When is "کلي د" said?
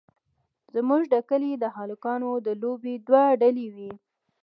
1.29-1.65